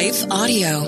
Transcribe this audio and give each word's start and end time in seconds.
Life 0.00 0.24
Audio. 0.30 0.80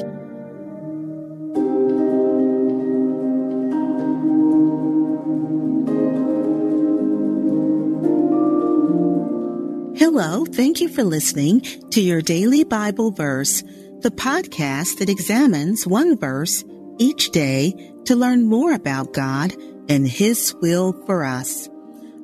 Hello, 9.96 10.46
thank 10.46 10.80
you 10.80 10.88
for 10.88 11.04
listening 11.04 11.60
to 11.90 12.00
your 12.00 12.22
daily 12.22 12.64
Bible 12.64 13.10
verse, 13.10 13.60
the 14.00 14.10
podcast 14.10 15.00
that 15.00 15.10
examines 15.10 15.86
one 15.86 16.16
verse 16.16 16.64
each 16.96 17.32
day 17.32 17.92
to 18.06 18.16
learn 18.16 18.46
more 18.46 18.72
about 18.72 19.12
God 19.12 19.54
and 19.90 20.08
His 20.08 20.54
will 20.62 20.94
for 21.04 21.22
us. 21.22 21.68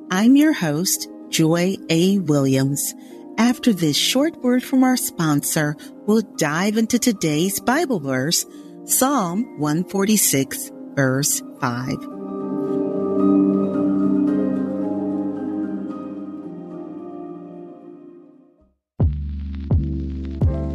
I'm 0.09 0.35
your 0.35 0.53
host, 0.53 1.07
Joy 1.29 1.75
A. 1.91 2.17
Williams. 2.17 2.95
After 3.39 3.71
this 3.71 3.95
short 3.95 4.43
word 4.43 4.65
from 4.65 4.83
our 4.83 4.97
sponsor, 4.97 5.77
we'll 6.05 6.23
dive 6.35 6.75
into 6.75 6.99
today's 6.99 7.61
Bible 7.61 8.01
verse, 8.01 8.45
Psalm 8.83 9.57
146, 9.57 10.71
verse 10.93 11.41
5. 11.61 11.87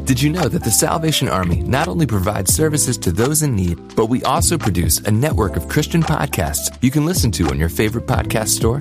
Did 0.06 0.22
you 0.22 0.30
know 0.30 0.48
that 0.48 0.64
the 0.64 0.70
Salvation 0.70 1.28
Army 1.28 1.60
not 1.60 1.86
only 1.86 2.06
provides 2.06 2.54
services 2.54 2.96
to 2.96 3.12
those 3.12 3.42
in 3.42 3.54
need, 3.54 3.78
but 3.94 4.06
we 4.06 4.22
also 4.22 4.56
produce 4.56 5.00
a 5.00 5.10
network 5.10 5.56
of 5.56 5.68
Christian 5.68 6.02
podcasts 6.02 6.74
you 6.80 6.90
can 6.90 7.04
listen 7.04 7.30
to 7.32 7.48
on 7.48 7.58
your 7.58 7.68
favorite 7.68 8.06
podcast 8.06 8.48
store? 8.48 8.80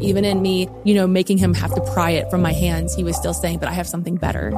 Even 0.00 0.24
in 0.24 0.42
me, 0.42 0.68
you 0.84 0.94
know, 0.94 1.06
making 1.06 1.38
him 1.38 1.54
have 1.54 1.74
to 1.74 1.80
pry 1.92 2.10
it 2.10 2.28
from 2.30 2.42
my 2.42 2.52
hands, 2.52 2.94
he 2.94 3.04
was 3.04 3.16
still 3.16 3.34
saying, 3.34 3.58
but 3.58 3.68
I 3.68 3.72
have 3.72 3.86
something 3.86 4.16
better. 4.16 4.52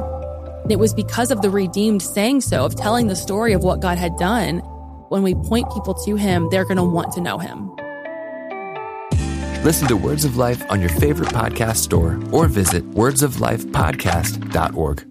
it 0.69 0.77
was 0.77 0.93
because 0.93 1.31
of 1.31 1.41
the 1.41 1.49
redeemed 1.49 2.01
saying 2.01 2.41
so, 2.41 2.65
of 2.65 2.75
telling 2.75 3.07
the 3.07 3.15
story 3.15 3.53
of 3.53 3.63
what 3.63 3.79
God 3.81 3.97
had 3.97 4.15
done. 4.17 4.59
When 5.09 5.23
we 5.23 5.35
point 5.35 5.71
people 5.73 5.93
to 6.05 6.15
him, 6.15 6.47
they're 6.51 6.65
going 6.65 6.77
to 6.77 6.83
want 6.83 7.11
to 7.13 7.21
know 7.21 7.37
him. 7.37 7.71
Listen 9.63 9.87
to 9.89 9.97
Words 9.97 10.25
of 10.25 10.37
Life 10.37 10.63
on 10.71 10.79
your 10.79 10.89
favorite 10.89 11.29
podcast 11.29 11.77
store 11.77 12.19
or 12.31 12.47
visit 12.47 12.89
wordsoflifepodcast.org. 12.91 15.10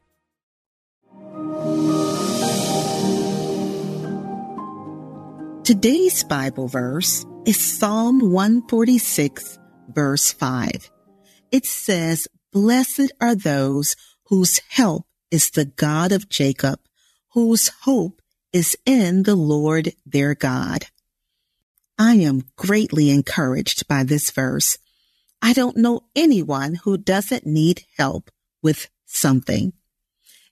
Today's 5.71 6.25
Bible 6.25 6.67
verse 6.67 7.25
is 7.45 7.57
Psalm 7.57 8.19
146, 8.29 9.57
verse 9.87 10.33
5. 10.33 10.91
It 11.49 11.65
says, 11.65 12.27
Blessed 12.51 13.13
are 13.21 13.35
those 13.35 13.95
whose 14.25 14.59
help 14.67 15.05
is 15.31 15.49
the 15.49 15.63
God 15.63 16.11
of 16.11 16.27
Jacob, 16.27 16.81
whose 17.29 17.69
hope 17.83 18.21
is 18.51 18.75
in 18.85 19.23
the 19.23 19.37
Lord 19.37 19.93
their 20.05 20.35
God. 20.35 20.87
I 21.97 22.15
am 22.15 22.49
greatly 22.57 23.09
encouraged 23.09 23.87
by 23.87 24.03
this 24.03 24.29
verse. 24.29 24.77
I 25.41 25.53
don't 25.53 25.77
know 25.77 26.01
anyone 26.13 26.75
who 26.83 26.97
doesn't 26.97 27.45
need 27.45 27.85
help 27.97 28.29
with 28.61 28.89
something. 29.05 29.71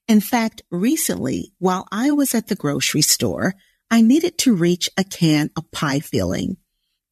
In 0.08 0.22
fact, 0.22 0.62
recently, 0.72 1.52
while 1.60 1.90
I 1.92 2.10
was 2.12 2.34
at 2.34 2.48
the 2.48 2.56
grocery 2.56 3.02
store, 3.02 3.56
I 3.92 4.02
needed 4.02 4.38
to 4.40 4.56
reach 4.56 4.90
a 4.98 5.04
can 5.04 5.50
of 5.56 5.72
pie 5.72 6.00
filling, 6.00 6.58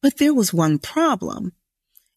but 0.00 0.18
there 0.18 0.34
was 0.34 0.52
one 0.52 0.78
problem. 0.78 1.52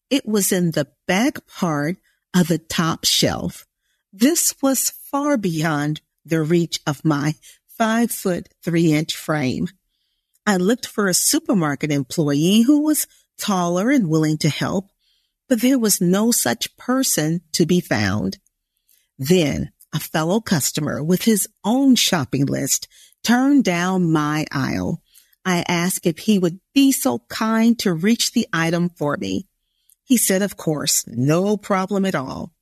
It 0.08 0.26
was 0.26 0.52
in 0.52 0.70
the 0.70 0.88
back 1.06 1.46
part 1.46 1.96
of 2.34 2.48
the 2.48 2.58
top 2.58 3.04
shelf. 3.04 3.66
This 4.12 4.54
was 4.62 4.90
far 4.90 5.36
beyond 5.36 6.00
the 6.24 6.42
reach 6.42 6.80
of 6.86 7.04
my 7.04 7.34
five 7.66 8.10
foot 8.10 8.48
three 8.62 8.92
inch 8.92 9.16
frame. 9.16 9.68
I 10.46 10.56
looked 10.56 10.86
for 10.86 11.08
a 11.08 11.14
supermarket 11.14 11.90
employee 11.90 12.62
who 12.62 12.82
was 12.82 13.06
taller 13.38 13.90
and 13.90 14.08
willing 14.08 14.38
to 14.38 14.48
help, 14.48 14.90
but 15.48 15.60
there 15.60 15.78
was 15.78 16.00
no 16.00 16.30
such 16.30 16.76
person 16.76 17.40
to 17.52 17.66
be 17.66 17.80
found. 17.80 18.38
Then 19.18 19.72
a 19.92 20.00
fellow 20.00 20.40
customer 20.40 21.02
with 21.02 21.24
his 21.24 21.48
own 21.64 21.96
shopping 21.96 22.46
list 22.46 22.88
turned 23.22 23.64
down 23.64 24.10
my 24.10 24.46
aisle. 24.52 25.02
I 25.44 25.64
asked 25.66 26.06
if 26.06 26.18
he 26.18 26.38
would 26.38 26.60
be 26.74 26.92
so 26.92 27.20
kind 27.28 27.78
to 27.80 27.92
reach 27.92 28.32
the 28.32 28.46
item 28.52 28.90
for 28.90 29.16
me. 29.16 29.46
He 30.04 30.16
said, 30.16 30.42
of 30.42 30.56
course, 30.56 31.04
no 31.06 31.56
problem 31.56 32.04
at 32.04 32.14
all. 32.14 32.52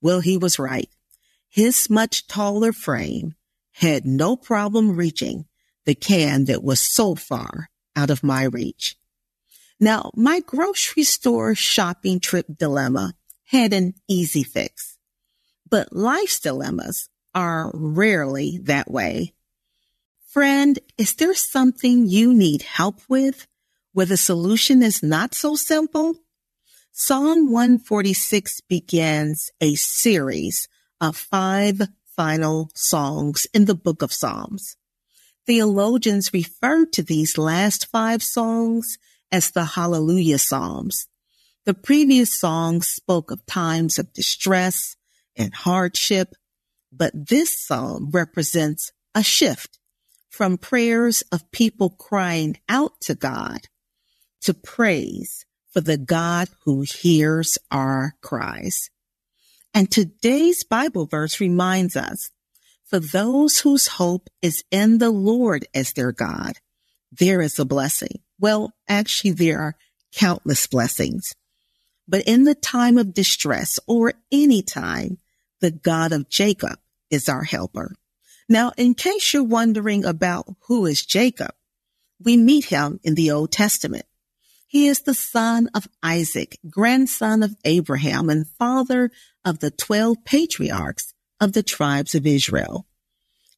Well, 0.00 0.20
he 0.20 0.36
was 0.36 0.58
right. 0.58 0.88
His 1.48 1.88
much 1.88 2.26
taller 2.26 2.72
frame 2.72 3.34
had 3.72 4.04
no 4.04 4.36
problem 4.36 4.96
reaching 4.96 5.46
the 5.86 5.94
can 5.94 6.44
that 6.46 6.62
was 6.62 6.80
so 6.80 7.14
far 7.14 7.70
out 7.96 8.10
of 8.10 8.22
my 8.22 8.44
reach. 8.44 8.96
Now, 9.80 10.10
my 10.14 10.40
grocery 10.40 11.04
store 11.04 11.54
shopping 11.54 12.20
trip 12.20 12.46
dilemma 12.58 13.14
had 13.44 13.72
an 13.72 13.94
easy 14.08 14.42
fix, 14.42 14.98
but 15.70 15.92
life's 15.92 16.40
dilemmas 16.40 17.08
are 17.34 17.70
rarely 17.72 18.58
that 18.64 18.90
way. 18.90 19.34
Friend, 20.28 20.78
is 20.98 21.14
there 21.14 21.32
something 21.32 22.06
you 22.06 22.34
need 22.34 22.60
help 22.60 23.00
with 23.08 23.46
where 23.94 24.04
the 24.04 24.18
solution 24.18 24.82
is 24.82 25.02
not 25.02 25.32
so 25.32 25.56
simple? 25.56 26.16
Psalm 26.92 27.50
146 27.50 28.60
begins 28.68 29.50
a 29.62 29.74
series 29.76 30.68
of 31.00 31.16
five 31.16 31.80
final 32.14 32.70
songs 32.74 33.46
in 33.54 33.64
the 33.64 33.74
book 33.74 34.02
of 34.02 34.12
Psalms. 34.12 34.76
Theologians 35.46 36.30
refer 36.34 36.84
to 36.84 37.02
these 37.02 37.38
last 37.38 37.86
five 37.86 38.22
songs 38.22 38.98
as 39.32 39.50
the 39.50 39.64
Hallelujah 39.64 40.38
Psalms. 40.38 41.06
The 41.64 41.72
previous 41.72 42.38
songs 42.38 42.86
spoke 42.86 43.30
of 43.30 43.46
times 43.46 43.98
of 43.98 44.12
distress 44.12 44.94
and 45.36 45.54
hardship, 45.54 46.34
but 46.92 47.12
this 47.14 47.58
psalm 47.58 48.10
represents 48.12 48.92
a 49.14 49.22
shift 49.22 49.77
from 50.38 50.56
prayers 50.56 51.24
of 51.32 51.50
people 51.50 51.90
crying 51.90 52.56
out 52.68 52.92
to 53.00 53.12
God 53.12 53.58
to 54.40 54.54
praise 54.54 55.44
for 55.72 55.80
the 55.80 55.96
God 55.96 56.48
who 56.64 56.82
hears 56.82 57.58
our 57.72 58.14
cries. 58.22 58.88
And 59.74 59.90
today's 59.90 60.62
Bible 60.62 61.06
verse 61.06 61.40
reminds 61.40 61.96
us 61.96 62.30
For 62.84 63.00
those 63.00 63.58
whose 63.58 63.88
hope 63.88 64.30
is 64.40 64.62
in 64.70 64.98
the 64.98 65.10
Lord 65.10 65.66
as 65.74 65.92
their 65.94 66.12
God, 66.12 66.52
there 67.10 67.40
is 67.40 67.58
a 67.58 67.64
blessing. 67.64 68.20
Well, 68.38 68.72
actually, 68.88 69.32
there 69.32 69.58
are 69.58 69.76
countless 70.14 70.68
blessings. 70.68 71.32
But 72.06 72.22
in 72.28 72.44
the 72.44 72.54
time 72.54 72.96
of 72.96 73.12
distress 73.12 73.80
or 73.88 74.12
any 74.30 74.62
time, 74.62 75.18
the 75.60 75.72
God 75.72 76.12
of 76.12 76.28
Jacob 76.28 76.78
is 77.10 77.28
our 77.28 77.42
helper. 77.42 77.96
Now, 78.48 78.72
in 78.76 78.94
case 78.94 79.34
you're 79.34 79.44
wondering 79.44 80.04
about 80.04 80.46
who 80.66 80.86
is 80.86 81.04
Jacob, 81.04 81.52
we 82.18 82.36
meet 82.36 82.66
him 82.66 82.98
in 83.02 83.14
the 83.14 83.30
Old 83.30 83.52
Testament. 83.52 84.06
He 84.66 84.86
is 84.86 85.00
the 85.02 85.14
son 85.14 85.68
of 85.74 85.88
Isaac, 86.02 86.58
grandson 86.68 87.42
of 87.42 87.56
Abraham, 87.64 88.28
and 88.30 88.46
father 88.46 89.10
of 89.44 89.58
the 89.60 89.70
12 89.70 90.24
patriarchs 90.24 91.14
of 91.40 91.52
the 91.52 91.62
tribes 91.62 92.14
of 92.14 92.26
Israel. 92.26 92.86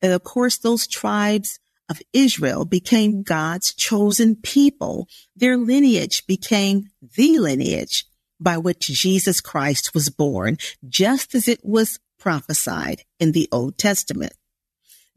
And 0.02 0.12
of 0.12 0.24
course, 0.24 0.56
those 0.56 0.86
tribes 0.86 1.58
of 1.88 2.00
Israel 2.12 2.64
became 2.64 3.22
God's 3.22 3.74
chosen 3.74 4.36
people. 4.36 5.08
Their 5.36 5.56
lineage 5.56 6.26
became 6.26 6.90
the 7.16 7.38
lineage 7.38 8.04
by 8.38 8.58
which 8.58 8.86
Jesus 8.86 9.40
Christ 9.40 9.94
was 9.94 10.08
born, 10.08 10.58
just 10.88 11.34
as 11.34 11.48
it 11.48 11.60
was 11.64 11.98
prophesied 12.18 13.02
in 13.18 13.32
the 13.32 13.48
Old 13.50 13.78
Testament. 13.78 14.32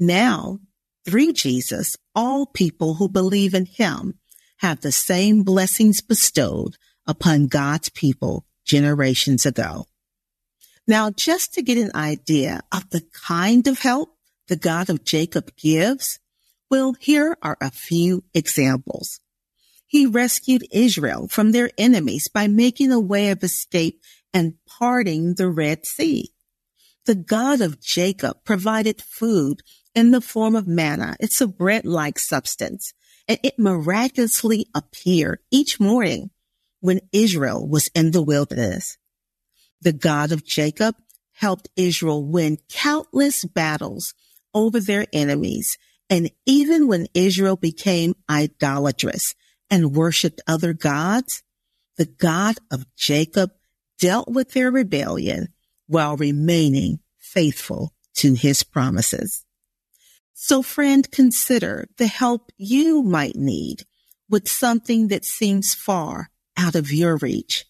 Now, 0.04 0.60
through 1.06 1.32
Jesus, 1.32 1.96
all 2.14 2.46
people 2.46 2.96
who 2.96 3.08
believe 3.08 3.54
in 3.54 3.66
him 3.66 4.20
have 4.58 4.82
the 4.82 4.92
same 4.92 5.44
blessings 5.44 6.02
bestowed 6.02 6.76
upon 7.08 7.48
God's 7.48 7.88
people 7.88 8.46
generations 8.66 9.46
ago. 9.46 9.86
Now, 10.86 11.10
just 11.10 11.54
to 11.54 11.62
get 11.62 11.78
an 11.78 11.92
idea 11.96 12.64
of 12.70 12.90
the 12.90 13.04
kind 13.14 13.66
of 13.66 13.80
help 13.80 14.18
the 14.50 14.58
God 14.58 14.90
of 14.90 15.06
Jacob 15.06 15.56
gives, 15.56 16.20
well, 16.70 16.96
here 17.00 17.38
are 17.42 17.58
a 17.62 17.72
few 17.72 18.26
examples. 18.34 19.22
He 19.88 20.06
rescued 20.06 20.68
Israel 20.70 21.30
from 21.30 21.54
their 21.54 21.72
enemies 21.78 22.28
by 22.28 22.50
making 22.50 22.92
a 22.92 23.00
way 23.00 23.30
of 23.30 23.42
escape 23.42 24.02
and 24.34 24.56
parting 24.68 25.36
the 25.36 25.48
Red 25.48 25.86
Sea. 25.86 26.34
The 27.06 27.16
God 27.16 27.62
of 27.62 27.80
Jacob 27.80 28.44
provided 28.44 29.02
food 29.02 29.62
in 29.96 30.12
the 30.12 30.22
form 30.22 30.56
of 30.56 30.68
manna. 30.68 31.16
It's 31.20 31.42
a 31.42 31.48
bread-like 31.48 32.20
substance 32.20 32.94
and 33.28 33.40
it 33.44 33.60
miraculously 33.60 34.68
appeared 34.76 35.40
each 35.52 35.80
morning 35.80 36.32
when 36.80 37.02
Israel 37.12 37.68
was 37.68 37.90
in 37.96 38.12
the 38.12 38.22
wilderness. 38.22 38.98
The 39.82 39.94
God 39.94 40.32
of 40.32 40.46
Jacob 40.46 40.96
helped 41.34 41.70
Israel 41.76 42.26
win 42.26 42.58
countless 42.70 43.46
battles 43.46 44.14
over 44.54 44.80
their 44.80 45.06
enemies. 45.14 45.78
And 46.10 46.32
even 46.46 46.88
when 46.88 47.08
Israel 47.14 47.56
became 47.56 48.16
idolatrous 48.30 49.34
and 49.70 49.96
worshiped 49.96 50.42
other 50.48 50.74
gods, 50.74 51.44
the 51.98 52.06
God 52.06 52.58
of 52.72 52.86
Jacob 52.96 53.52
dealt 54.00 54.28
with 54.28 54.52
their 54.52 54.72
rebellion 54.72 55.48
while 55.88 56.18
remaining 56.18 57.00
faithful 57.18 57.94
to 58.16 58.34
his 58.34 58.64
promises. 58.64 59.46
So 60.34 60.62
friend, 60.62 61.10
consider 61.12 61.88
the 61.98 62.08
help 62.08 62.52
you 62.58 63.04
might 63.04 63.36
need 63.36 63.86
with 64.30 64.48
something 64.48 65.10
that 65.10 65.26
seems 65.26 65.74
far 65.74 66.30
out 66.58 66.76
of 66.76 66.92
your 66.92 67.18
reach. 67.18 67.66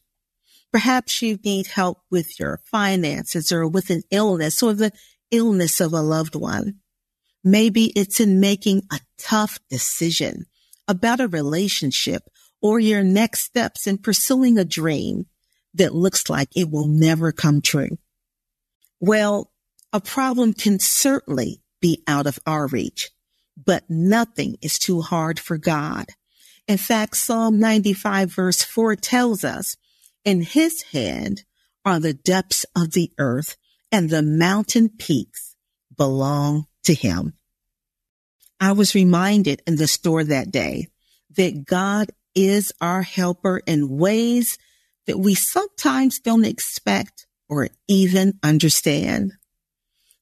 Perhaps 0.71 1.21
you 1.21 1.38
need 1.44 1.68
help 1.68 2.00
with 2.10 2.39
your 2.39 2.60
finances 2.63 3.51
or 3.51 3.68
with 3.68 3.89
an 3.89 4.04
illness 4.12 4.63
or 4.63 4.74
the 4.74 4.92
illness 5.30 5.80
of 5.80 5.94
a 5.94 6.01
loved 6.01 6.36
one. 6.36 6.80
Maybe 7.44 7.92
it's 7.95 8.19
in 8.19 8.39
making 8.39 8.83
a 8.92 9.00
tough 9.18 9.60
decision 9.69 10.45
about 10.88 11.19
a 11.19 11.27
relationship 11.27 12.24
or 12.62 12.80
your 12.80 13.04
next 13.04 13.42
steps 13.44 13.86
in 13.86 13.98
pursuing 13.98 14.57
a 14.57 14.65
dream 14.65 15.25
that 15.74 15.94
looks 15.94 16.30
like 16.30 16.50
it 16.56 16.71
will 16.71 16.88
never 16.88 17.31
come 17.31 17.62
true. 17.62 17.98
Well, 19.00 19.51
a 19.92 20.00
problem 20.00 20.54
can 20.54 20.80
certainly 20.80 21.62
be 21.83 22.01
out 22.07 22.25
of 22.25 22.39
our 22.47 22.65
reach, 22.65 23.12
but 23.62 23.83
nothing 23.89 24.56
is 24.62 24.80
too 24.80 25.01
hard 25.01 25.38
for 25.38 25.57
God. 25.57 26.06
In 26.65 26.77
fact, 26.77 27.18
Psalm 27.18 27.59
95 27.59 28.31
verse 28.31 28.63
4 28.63 28.95
tells 28.95 29.44
us, 29.44 29.75
in 30.24 30.41
his 30.41 30.81
hand 30.94 31.44
are 31.83 32.00
the 32.00 32.13
depths 32.13 32.65
of 32.74 32.94
the 32.94 33.12
earth 33.18 33.57
and 33.91 34.09
the 34.09 34.24
mountain 34.24 34.88
peaks 34.88 35.57
belong 35.95 36.68
to 36.85 36.94
him. 36.94 37.33
I 38.62 38.71
was 38.71 38.95
reminded 38.95 39.62
in 39.68 39.75
the 39.75 39.88
store 39.88 40.24
that 40.24 40.51
day 40.51 40.88
that 41.36 41.65
God 41.65 42.12
is 42.33 42.71
our 42.79 43.01
helper 43.01 43.59
in 43.68 43.97
ways 43.97 44.57
that 45.06 45.19
we 45.19 45.36
sometimes 45.36 46.21
don't 46.21 46.45
expect 46.45 47.27
or 47.50 47.68
even 47.89 48.39
understand. 48.41 49.33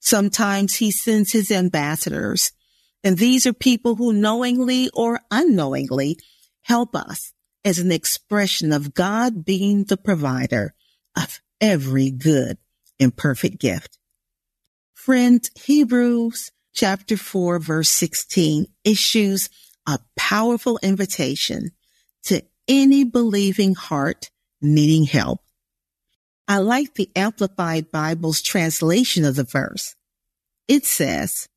Sometimes 0.02 0.76
he 0.76 0.92
sends 0.92 1.32
his 1.32 1.52
ambassadors, 1.52 2.52
and 3.04 3.18
these 3.18 3.46
are 3.46 3.54
people 3.54 3.96
who 3.96 4.12
knowingly 4.12 4.90
or 4.94 5.22
unknowingly 5.32 6.18
help 6.64 6.96
us 6.96 7.34
as 7.64 7.80
an 7.80 7.92
expression 7.92 8.74
of 8.74 8.94
God 8.94 9.46
being 9.46 9.86
the 9.86 9.98
provider 9.98 10.74
of 11.16 11.40
every 11.62 12.10
good 12.10 12.58
and 13.00 13.16
perfect 13.16 13.60
gift. 13.60 14.00
Friend, 14.94 15.48
Hebrews 15.64 16.52
chapter 16.74 17.16
4 17.18 17.60
verse 17.60 17.90
16 17.90 18.66
issues 18.84 19.50
a 19.88 20.00
powerful 20.16 20.80
invitation 20.82 21.72
to 22.24 22.44
any 22.68 23.04
believing 23.04 23.76
heart 23.76 24.30
needing 24.62 25.06
help. 25.06 25.42
I 26.52 26.58
like 26.58 26.96
the 26.96 27.10
Amplified 27.16 27.92
Bible's 27.92 28.42
translation 28.42 29.24
of 29.24 29.38
the 29.38 29.46
verse. 29.46 29.96
It 30.68 30.86
says, 30.86 31.48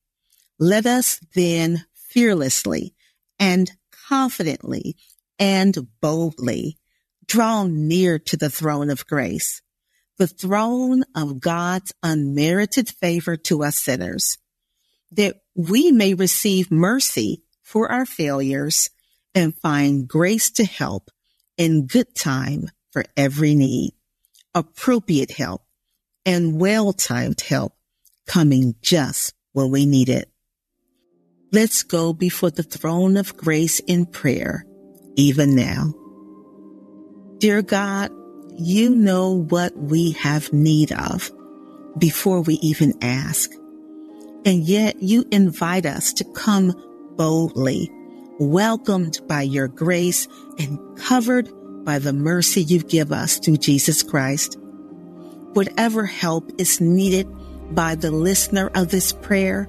let 0.56 0.86
us 0.86 1.18
then 1.34 1.84
fearlessly 1.92 2.94
and 3.36 3.72
confidently 4.08 4.96
and 5.36 5.88
boldly 6.00 6.78
draw 7.26 7.64
near 7.64 8.20
to 8.20 8.36
the 8.36 8.48
throne 8.48 8.88
of 8.88 9.04
grace, 9.08 9.62
the 10.16 10.28
throne 10.28 11.02
of 11.16 11.40
God's 11.40 11.92
unmerited 12.04 12.88
favor 12.88 13.36
to 13.36 13.64
us 13.64 13.82
sinners, 13.82 14.38
that 15.10 15.40
we 15.56 15.90
may 15.90 16.14
receive 16.14 16.70
mercy 16.70 17.42
for 17.62 17.90
our 17.90 18.06
failures 18.06 18.90
and 19.34 19.58
find 19.58 20.06
grace 20.06 20.52
to 20.52 20.64
help 20.64 21.10
in 21.58 21.88
good 21.88 22.14
time 22.14 22.70
for 22.92 23.04
every 23.16 23.56
need 23.56 23.92
appropriate 24.54 25.30
help 25.30 25.62
and 26.24 26.58
well-timed 26.58 27.40
help 27.40 27.74
coming 28.26 28.74
just 28.80 29.34
when 29.52 29.70
we 29.70 29.86
need 29.86 30.08
it. 30.08 30.30
Let's 31.52 31.82
go 31.82 32.12
before 32.12 32.50
the 32.50 32.62
throne 32.62 33.16
of 33.16 33.36
grace 33.36 33.80
in 33.80 34.06
prayer, 34.06 34.64
even 35.16 35.54
now. 35.54 35.94
Dear 37.38 37.62
God, 37.62 38.10
you 38.56 38.90
know 38.90 39.30
what 39.32 39.76
we 39.76 40.12
have 40.12 40.52
need 40.52 40.92
of 40.92 41.30
before 41.98 42.40
we 42.40 42.54
even 42.54 42.94
ask. 43.02 43.50
And 44.44 44.64
yet 44.64 45.02
you 45.02 45.24
invite 45.30 45.86
us 45.86 46.12
to 46.14 46.24
come 46.24 46.72
boldly, 47.16 47.90
welcomed 48.38 49.20
by 49.28 49.42
your 49.42 49.68
grace 49.68 50.26
and 50.58 50.78
covered 50.98 51.48
by 51.84 51.98
the 51.98 52.12
mercy 52.12 52.62
you 52.62 52.82
give 52.82 53.12
us 53.12 53.38
through 53.38 53.58
Jesus 53.58 54.02
Christ. 54.02 54.58
Whatever 55.52 56.04
help 56.04 56.50
is 56.58 56.80
needed 56.80 57.28
by 57.74 57.94
the 57.94 58.10
listener 58.10 58.70
of 58.74 58.90
this 58.90 59.12
prayer, 59.12 59.68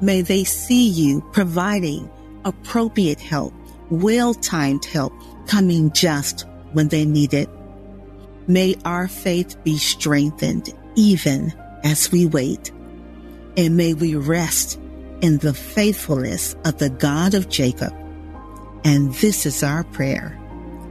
may 0.00 0.22
they 0.22 0.44
see 0.44 0.88
you 0.88 1.20
providing 1.32 2.10
appropriate 2.44 3.20
help, 3.20 3.54
well-timed 3.90 4.84
help 4.84 5.12
coming 5.46 5.92
just 5.92 6.46
when 6.72 6.88
they 6.88 7.04
need 7.04 7.34
it. 7.34 7.48
May 8.48 8.76
our 8.84 9.06
faith 9.06 9.62
be 9.62 9.78
strengthened 9.78 10.74
even 10.96 11.52
as 11.84 12.10
we 12.10 12.26
wait. 12.26 12.72
And 13.56 13.76
may 13.76 13.94
we 13.94 14.16
rest 14.16 14.80
in 15.20 15.38
the 15.38 15.54
faithfulness 15.54 16.56
of 16.64 16.78
the 16.78 16.90
God 16.90 17.34
of 17.34 17.48
Jacob. 17.48 17.94
And 18.84 19.14
this 19.14 19.46
is 19.46 19.62
our 19.62 19.84
prayer. 19.84 20.38